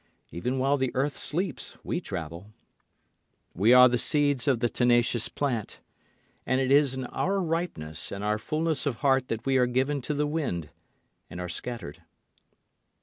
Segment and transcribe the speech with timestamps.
[0.31, 2.51] Even while the earth sleeps we travel.
[3.53, 5.79] We are the seeds of the tenacious plant,
[6.43, 10.01] and it is in our ripeness and our fullness of heart that we are given
[10.01, 10.71] to the wind
[11.29, 12.01] and are scattered.